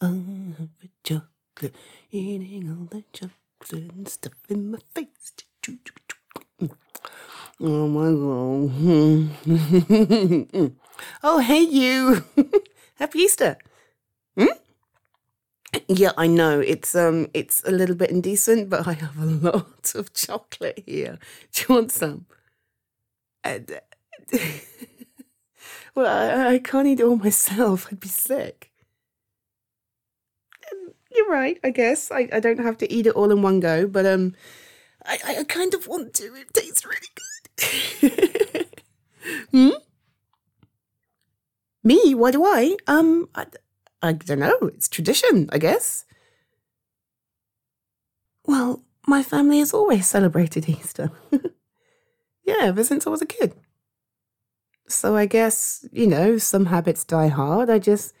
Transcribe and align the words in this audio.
I'm 0.00 0.70
a 0.82 0.88
chocolate, 1.04 1.74
eating 2.10 2.70
all 2.70 2.86
the 2.86 3.04
chocolate 3.12 3.92
and 3.92 4.08
stuff 4.08 4.32
in 4.48 4.70
my 4.70 4.78
face. 4.94 5.32
Oh 7.62 7.86
my 7.88 8.08
god. 8.08 8.70
oh, 11.22 11.38
hey, 11.40 11.60
you. 11.60 12.24
Happy 12.94 13.18
Easter. 13.18 13.58
Hmm? 14.38 14.46
Yeah, 15.86 16.12
I 16.16 16.26
know 16.26 16.60
it's 16.60 16.94
um 16.94 17.28
it's 17.34 17.62
a 17.64 17.70
little 17.70 17.94
bit 17.94 18.10
indecent, 18.10 18.70
but 18.70 18.86
I 18.88 18.94
have 18.94 19.18
a 19.18 19.26
lot 19.50 19.94
of 19.94 20.14
chocolate 20.14 20.82
here. 20.86 21.18
Do 21.52 21.64
you 21.68 21.74
want 21.74 21.92
some? 21.92 22.24
And, 23.44 23.80
well, 25.94 26.06
I, 26.06 26.54
I 26.54 26.58
can't 26.58 26.86
eat 26.86 27.00
it 27.00 27.04
all 27.04 27.16
myself. 27.16 27.88
I'd 27.90 28.00
be 28.00 28.08
sick. 28.08 28.69
Right, 31.30 31.60
I 31.62 31.70
guess. 31.70 32.10
I, 32.10 32.28
I 32.32 32.40
don't 32.40 32.58
have 32.58 32.76
to 32.78 32.92
eat 32.92 33.06
it 33.06 33.14
all 33.14 33.30
in 33.30 33.40
one 33.40 33.60
go, 33.60 33.86
but 33.86 34.04
um, 34.04 34.34
I, 35.06 35.18
I 35.38 35.44
kind 35.44 35.72
of 35.74 35.86
want 35.86 36.12
to. 36.14 36.34
It 36.34 36.52
tastes 36.52 36.84
really 36.84 37.06
good. 37.14 38.66
hmm? 39.52 39.70
Me? 41.84 42.16
Why 42.16 42.32
do 42.32 42.44
I? 42.44 42.76
Um, 42.88 43.28
I, 43.36 43.46
I 44.02 44.12
don't 44.14 44.40
know. 44.40 44.58
It's 44.74 44.88
tradition, 44.88 45.48
I 45.52 45.58
guess. 45.58 46.04
Well, 48.44 48.82
my 49.06 49.22
family 49.22 49.60
has 49.60 49.72
always 49.72 50.08
celebrated 50.08 50.68
Easter. 50.68 51.12
yeah, 52.44 52.62
ever 52.62 52.82
since 52.82 53.06
I 53.06 53.10
was 53.10 53.22
a 53.22 53.26
kid. 53.26 53.54
So 54.88 55.14
I 55.14 55.26
guess, 55.26 55.86
you 55.92 56.08
know, 56.08 56.38
some 56.38 56.66
habits 56.66 57.04
die 57.04 57.28
hard. 57.28 57.70
I 57.70 57.78
just 57.78 58.14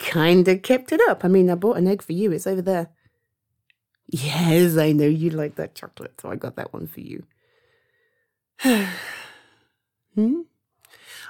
kind 0.00 0.48
of 0.48 0.62
kept 0.62 0.90
it 0.90 1.00
up. 1.08 1.24
I 1.24 1.28
mean, 1.28 1.48
I 1.48 1.54
bought 1.54 1.76
an 1.76 1.86
egg 1.86 2.02
for 2.02 2.12
you. 2.12 2.32
It's 2.32 2.46
over 2.46 2.62
there. 2.62 2.88
Yes, 4.08 4.76
I 4.76 4.90
know 4.90 5.06
you 5.06 5.30
like 5.30 5.54
that 5.54 5.76
chocolate, 5.76 6.20
so 6.20 6.30
I 6.30 6.36
got 6.36 6.56
that 6.56 6.72
one 6.72 6.88
for 6.88 7.00
you. 7.00 7.24
hmm? 10.14 10.40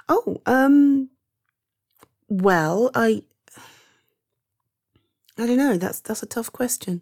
Oh, 0.09 0.41
um, 0.47 1.09
well, 2.27 2.89
I 2.95 3.23
I 5.37 5.45
don't 5.45 5.57
know. 5.57 5.77
That's 5.77 5.99
that's 5.99 6.23
a 6.23 6.25
tough 6.27 6.51
question. 6.51 7.01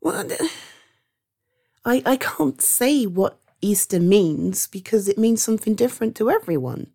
Well, 0.00 0.26
I 1.84 2.02
I 2.06 2.16
can't 2.16 2.60
say 2.60 3.04
what 3.04 3.38
Easter 3.60 4.00
means 4.00 4.66
because 4.66 5.08
it 5.08 5.18
means 5.18 5.42
something 5.42 5.74
different 5.74 6.16
to 6.16 6.30
everyone. 6.30 6.91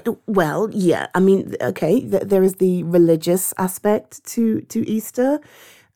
Don't- 0.00 0.20
Well, 0.26 0.68
yeah. 0.72 1.06
I 1.14 1.20
mean, 1.20 1.54
okay. 1.60 2.00
th- 2.00 2.24
There 2.24 2.42
is 2.42 2.54
the 2.56 2.82
religious 2.84 3.52
aspect 3.58 4.24
to 4.34 4.60
to 4.62 4.88
Easter. 4.88 5.40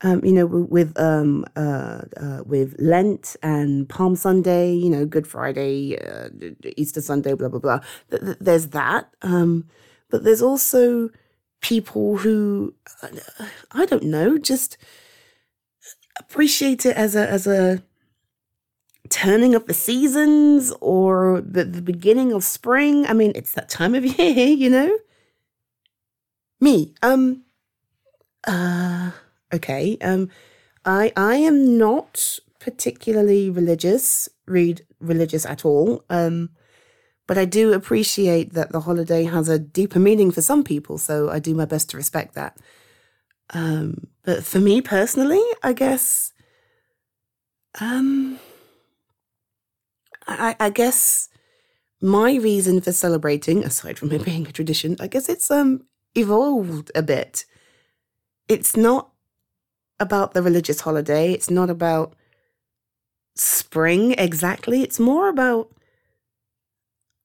Um, 0.03 0.25
you 0.25 0.33
know, 0.33 0.47
with 0.47 0.99
um, 0.99 1.45
uh, 1.57 2.03
uh, 2.17 2.43
with 2.47 2.75
Lent 2.79 3.37
and 3.43 3.87
Palm 3.89 4.17
Sunday. 4.17 4.73
You 4.75 4.89
know, 4.91 5.05
Good 5.07 5.27
Friday, 5.27 5.99
uh, 5.99 6.29
Easter 6.77 7.01
Sunday, 7.03 7.35
blah 7.35 7.49
blah 7.49 7.61
blah. 7.61 7.81
Th- 8.11 8.23
th- 8.23 8.39
There's 8.41 8.69
that. 8.69 9.15
Um, 9.23 9.67
but 10.11 10.25
there's 10.25 10.43
also 10.43 11.11
people 11.61 12.17
who 12.19 12.75
uh, 13.03 13.09
I 13.73 13.85
don't 13.87 14.05
know, 14.05 14.39
just 14.39 14.79
appreciate 16.19 16.85
it 16.87 16.97
as 16.97 17.15
a 17.17 17.29
as 17.29 17.47
a 17.47 17.83
turning 19.11 19.55
of 19.55 19.67
the 19.67 19.75
seasons 19.75 20.73
or 20.81 21.43
the, 21.43 21.65
the 21.65 21.83
beginning 21.83 22.33
of 22.33 22.45
spring. 22.45 23.07
I 23.07 23.13
mean, 23.13 23.33
it's 23.35 23.53
that 23.53 23.69
time 23.69 23.95
of 23.95 24.05
year, 24.19 24.47
you 24.47 24.71
know? 24.71 24.97
Me, 26.61 26.95
um, 27.03 27.43
uh, 28.47 29.11
okay, 29.53 29.99
um, 30.01 30.29
I, 30.85 31.13
I 31.17 31.37
am 31.37 31.79
not 31.79 32.39
particularly 32.59 33.51
religious, 33.51 34.29
read 34.47 34.87
religious 35.01 35.47
at 35.47 35.65
all, 35.65 36.05
um, 36.11 36.51
but 37.27 37.39
I 37.39 37.47
do 37.47 37.73
appreciate 37.73 38.53
that 38.53 38.73
the 38.73 38.81
holiday 38.81 39.25
has 39.25 39.49
a 39.49 39.59
deeper 39.59 39.99
meaning 39.99 40.31
for 40.31 40.43
some 40.43 40.63
people, 40.65 40.99
so 40.99 41.31
I 41.31 41.39
do 41.39 41.55
my 41.55 41.65
best 41.65 41.91
to 41.91 41.97
respect 41.97 42.35
that. 42.35 42.57
Um, 43.51 44.09
but 44.23 44.45
for 44.45 44.61
me 44.61 44.81
personally, 44.81 45.43
I 45.63 45.73
guess, 45.73 46.33
um, 47.81 48.39
I, 50.31 50.57
I 50.61 50.71
guess 50.71 51.29
my 52.01 52.35
reason 52.37 52.81
for 52.81 52.93
celebrating, 52.93 53.65
aside 53.65 53.99
from 53.99 54.13
it 54.13 54.25
being 54.25 54.47
a 54.47 54.53
tradition, 54.53 54.97
I 55.01 55.07
guess 55.07 55.29
it's 55.29 55.51
um 55.51 55.85
evolved 56.15 56.91
a 56.95 57.03
bit. 57.03 57.45
It's 58.49 58.77
not 58.77 59.11
about 59.99 60.33
the 60.33 60.43
religious 60.43 60.81
holiday. 60.81 61.33
It's 61.33 61.51
not 61.51 61.71
about 61.71 62.15
spring 63.37 64.13
exactly. 64.13 64.83
It's 64.83 64.99
more 64.99 65.29
about 65.29 65.71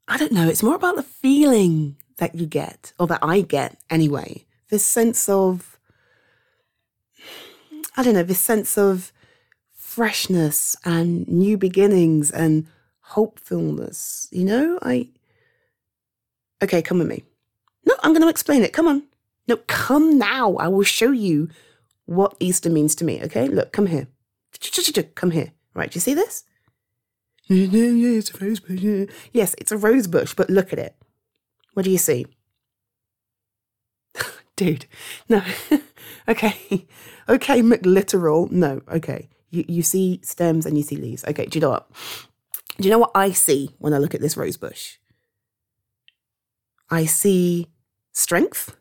I 0.08 0.18
don't 0.18 0.32
know. 0.32 0.48
It's 0.48 0.62
more 0.62 0.76
about 0.76 0.98
the 0.98 1.04
feeling 1.04 1.98
that 2.18 2.36
you 2.36 2.46
get, 2.46 2.94
or 3.00 3.08
that 3.08 3.20
I 3.22 3.42
get 3.42 3.78
anyway. 3.90 4.46
This 4.70 4.86
sense 4.86 5.28
of 5.30 5.80
I 7.98 8.04
don't 8.04 8.14
know. 8.14 8.24
This 8.24 8.40
sense 8.40 8.78
of 8.78 9.12
freshness 9.74 10.76
and 10.84 11.28
new 11.28 11.58
beginnings 11.58 12.30
and 12.30 12.68
hopefulness. 13.06 14.28
You 14.32 14.46
know, 14.46 14.80
I. 14.82 15.10
Okay, 16.64 16.82
come 16.82 17.00
with 17.00 17.08
me. 17.08 17.24
No, 17.86 17.96
I'm 18.02 18.14
going 18.14 18.22
to 18.22 18.30
explain 18.30 18.64
it. 18.64 18.74
Come 18.74 18.88
on. 18.88 19.04
No, 19.48 19.58
come 19.68 20.18
now. 20.18 20.56
I 20.56 20.68
will 20.68 20.84
show 20.84 21.12
you 21.12 21.50
what 22.06 22.36
Easter 22.40 22.70
means 22.70 22.96
to 22.96 23.06
me. 23.06 23.22
Okay, 23.24 23.48
look, 23.48 23.72
come 23.72 23.88
here. 23.88 24.08
Come 25.16 25.32
here. 25.32 25.52
Right, 25.74 25.92
do 25.92 25.98
you 25.98 26.02
see 26.02 26.14
this? 26.14 26.44
It's 27.50 28.34
a 28.34 28.38
rose 28.46 28.60
bush. 28.60 29.08
Yes, 29.34 29.56
it's 29.60 29.72
a 29.72 29.78
rose 29.78 30.08
bush, 30.08 30.34
but 30.34 30.50
look 30.50 30.74
at 30.74 30.80
it. 30.80 30.96
What 31.74 31.84
do 31.84 31.92
you 31.92 31.98
see? 31.98 32.26
Dude, 34.56 34.86
no. 35.30 35.44
okay. 36.28 36.88
Okay, 37.28 37.62
McLiteral. 37.62 38.50
No, 38.50 38.82
okay. 38.90 39.30
You, 39.52 39.66
you 39.68 39.84
see 39.84 40.22
stems 40.24 40.66
and 40.66 40.78
you 40.78 40.84
see 40.84 40.96
leaves. 40.96 41.24
Okay, 41.26 41.46
do 41.46 41.58
you 41.58 41.62
know 41.62 41.72
what? 41.72 41.88
Do 42.78 42.84
you 42.84 42.92
know 42.92 43.00
what 43.00 43.12
I 43.16 43.32
see 43.32 43.74
when 43.80 43.94
I 43.94 43.98
look 43.98 44.14
at 44.14 44.22
this 44.22 44.36
rose 44.36 44.58
bush? 44.58 44.98
I 46.90 47.06
see 47.06 47.68
strength 48.14 48.76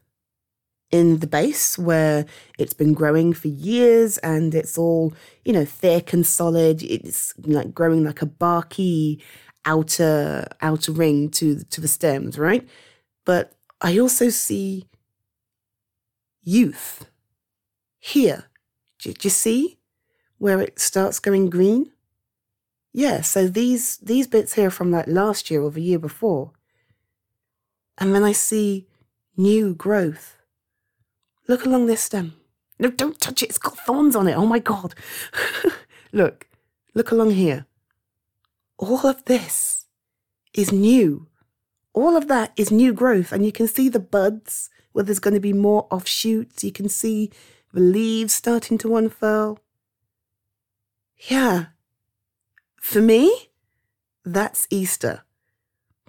in 0.90 1.18
the 1.18 1.26
base 1.26 1.78
where 1.78 2.26
it's 2.58 2.74
been 2.74 2.92
growing 2.92 3.32
for 3.32 3.48
years 3.48 4.18
and 4.18 4.54
it's 4.54 4.76
all, 4.78 5.12
you 5.44 5.52
know, 5.52 5.64
thick 5.64 6.12
and 6.12 6.26
solid. 6.26 6.82
It's 6.82 7.34
like 7.44 7.74
growing 7.74 8.04
like 8.04 8.22
a 8.22 8.26
barky 8.26 9.22
outer 9.64 10.46
outer 10.60 10.92
ring 10.92 11.30
to 11.30 11.60
to 11.64 11.80
the 11.80 11.88
stems, 11.88 12.38
right? 12.38 12.68
But 13.24 13.54
I 13.80 13.98
also 13.98 14.28
see 14.28 14.86
youth 16.42 17.06
here. 17.98 18.44
Do, 18.98 19.12
you 19.20 19.30
see 19.30 19.78
where 20.38 20.60
it 20.60 20.78
starts 20.78 21.18
going 21.18 21.50
green? 21.50 21.90
Yeah, 22.96 23.22
so 23.22 23.48
these 23.48 23.96
these 23.96 24.28
bits 24.28 24.54
here 24.54 24.70
from 24.70 24.92
like 24.92 25.08
last 25.08 25.50
year 25.50 25.60
or 25.60 25.70
the 25.72 25.82
year 25.82 25.98
before. 25.98 26.52
And 27.98 28.14
then 28.14 28.22
I 28.22 28.30
see 28.30 28.86
new 29.36 29.74
growth. 29.74 30.36
Look 31.48 31.66
along 31.66 31.86
this 31.86 32.02
stem. 32.02 32.34
No, 32.78 32.90
don't 32.90 33.20
touch 33.20 33.42
it. 33.42 33.50
It's 33.50 33.58
got 33.58 33.78
thorns 33.78 34.14
on 34.14 34.28
it. 34.28 34.34
Oh 34.34 34.46
my 34.46 34.60
God. 34.60 34.94
look, 36.12 36.46
look 36.94 37.10
along 37.10 37.32
here. 37.32 37.66
All 38.78 39.04
of 39.06 39.24
this 39.24 39.86
is 40.52 40.70
new. 40.72 41.26
All 41.94 42.16
of 42.16 42.28
that 42.28 42.52
is 42.56 42.70
new 42.70 42.92
growth. 42.92 43.32
And 43.32 43.44
you 43.44 43.50
can 43.50 43.66
see 43.66 43.88
the 43.88 44.00
buds 44.00 44.70
where 44.92 45.04
there's 45.04 45.18
going 45.18 45.34
to 45.34 45.40
be 45.40 45.52
more 45.52 45.88
offshoots. 45.90 46.62
You 46.62 46.72
can 46.72 46.88
see 46.88 47.32
the 47.72 47.80
leaves 47.80 48.34
starting 48.34 48.78
to 48.78 48.96
unfurl. 48.96 49.58
Yeah. 51.28 51.66
For 52.84 53.00
me, 53.00 53.48
that's 54.26 54.66
Easter. 54.68 55.22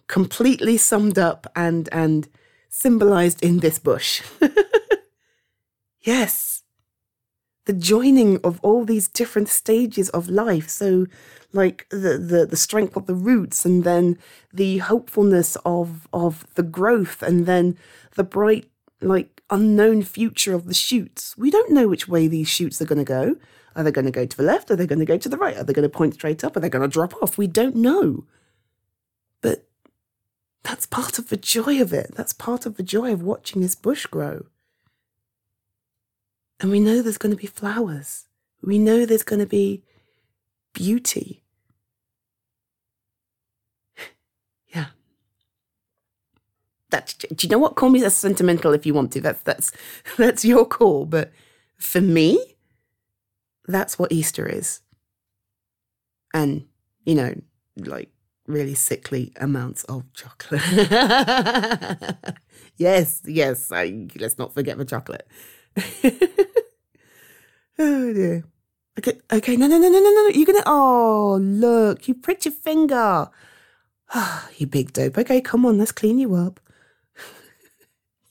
Completely 0.07 0.75
summed 0.75 1.17
up 1.17 1.47
and 1.55 1.87
and 1.93 2.27
symbolized 2.67 3.41
in 3.41 3.59
this 3.59 3.79
bush. 3.79 4.21
yes. 6.01 6.63
The 7.63 7.73
joining 7.73 8.41
of 8.43 8.59
all 8.61 8.83
these 8.83 9.07
different 9.07 9.47
stages 9.47 10.09
of 10.09 10.27
life. 10.27 10.69
So 10.69 11.07
like 11.53 11.87
the, 11.89 12.17
the 12.17 12.45
the 12.45 12.57
strength 12.57 12.97
of 12.97 13.05
the 13.05 13.15
roots 13.15 13.65
and 13.65 13.85
then 13.85 14.19
the 14.53 14.79
hopefulness 14.79 15.55
of 15.65 16.09
of 16.11 16.45
the 16.55 16.67
growth 16.79 17.23
and 17.23 17.45
then 17.45 17.77
the 18.15 18.25
bright 18.25 18.69
like 18.99 19.34
unknown 19.49 20.03
future 20.03 20.53
of 20.53 20.65
the 20.65 20.73
shoots. 20.73 21.37
We 21.37 21.51
don't 21.51 21.71
know 21.71 21.87
which 21.87 22.07
way 22.07 22.27
these 22.27 22.47
shoots 22.47 22.81
are 22.81 22.85
going 22.85 22.99
to 22.99 23.05
go. 23.05 23.35
Are 23.75 23.83
they 23.83 23.91
going 23.91 24.05
to 24.05 24.11
go 24.11 24.25
to 24.25 24.37
the 24.37 24.43
left? 24.43 24.71
Are 24.71 24.75
they 24.75 24.87
going 24.87 24.99
to 24.99 25.05
go 25.05 25.17
to 25.17 25.29
the 25.29 25.37
right? 25.37 25.57
Are 25.57 25.63
they 25.63 25.73
going 25.73 25.83
to 25.83 25.89
point 25.89 26.13
straight 26.13 26.43
up? 26.43 26.55
Are 26.55 26.59
they 26.59 26.69
going 26.69 26.81
to 26.81 26.93
drop 26.93 27.13
off? 27.21 27.37
We 27.37 27.47
don't 27.47 27.75
know. 27.75 28.25
But 29.41 29.67
that's 30.63 30.85
part 30.85 31.19
of 31.19 31.29
the 31.29 31.37
joy 31.37 31.81
of 31.81 31.93
it. 31.93 32.15
That's 32.15 32.33
part 32.33 32.65
of 32.65 32.77
the 32.77 32.83
joy 32.83 33.11
of 33.11 33.21
watching 33.21 33.61
this 33.61 33.75
bush 33.75 34.05
grow. 34.05 34.45
And 36.59 36.71
we 36.71 36.79
know 36.79 37.01
there's 37.01 37.17
going 37.17 37.35
to 37.35 37.41
be 37.41 37.47
flowers. 37.47 38.27
We 38.61 38.79
know 38.79 39.05
there's 39.05 39.23
going 39.23 39.39
to 39.39 39.45
be 39.45 39.83
beauty. 40.73 41.43
yeah. 44.69 44.87
Do 46.99 47.47
you 47.47 47.49
know 47.49 47.59
what? 47.59 47.75
Call 47.75 47.89
me 47.89 48.07
sentimental 48.09 48.73
if 48.73 48.85
you 48.85 48.93
want 48.93 49.11
to. 49.13 49.21
That's 49.21 49.41
that's 49.43 49.71
that's 50.17 50.45
your 50.45 50.65
call. 50.65 51.05
But 51.05 51.31
for 51.77 52.01
me, 52.01 52.55
that's 53.67 53.97
what 53.99 54.11
Easter 54.11 54.47
is. 54.47 54.81
And 56.33 56.65
you 57.05 57.15
know, 57.15 57.33
like 57.77 58.09
really 58.47 58.75
sickly 58.75 59.33
amounts 59.39 59.83
of 59.85 60.03
chocolate. 60.13 60.61
yes, 62.77 63.21
yes. 63.25 63.71
I, 63.71 64.07
let's 64.19 64.37
not 64.37 64.53
forget 64.53 64.77
the 64.77 64.85
chocolate. 64.85 65.27
oh 67.79 68.13
dear. 68.13 68.43
Okay, 68.97 69.19
okay. 69.31 69.57
No, 69.57 69.67
no, 69.67 69.77
no, 69.77 69.89
no, 69.89 69.99
no, 69.99 70.09
no. 70.09 70.27
You're 70.29 70.45
gonna. 70.45 70.63
Oh, 70.65 71.37
look! 71.41 72.07
You 72.07 72.15
pricked 72.15 72.45
your 72.45 72.53
finger. 72.53 73.29
Ah, 74.13 74.49
you 74.57 74.67
big 74.67 74.93
dope. 74.93 75.17
Okay, 75.17 75.41
come 75.41 75.65
on. 75.65 75.77
Let's 75.77 75.91
clean 75.91 76.17
you 76.19 76.35
up. 76.35 76.59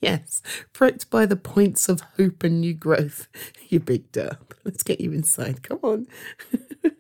Yes, 0.01 0.43
pricked 0.73 1.11
by 1.11 1.27
the 1.27 1.37
points 1.37 1.89
of 1.89 2.01
hope 2.17 2.43
and 2.45 2.61
new 2.61 2.75
growth. 2.75 3.29
You 3.71 3.81
big 3.81 4.13
dope. 4.13 4.55
Let's 4.65 4.85
get 4.85 5.01
you 5.01 5.11
inside. 5.13 5.65
Come 5.65 5.81
on. 5.83 6.07